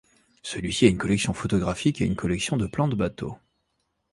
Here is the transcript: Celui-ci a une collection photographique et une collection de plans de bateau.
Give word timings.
Celui-ci 0.41 0.87
a 0.87 0.89
une 0.89 0.97
collection 0.97 1.31
photographique 1.31 2.01
et 2.01 2.05
une 2.05 2.15
collection 2.15 2.57
de 2.57 2.65
plans 2.65 2.87
de 2.87 2.95
bateau. 2.95 3.37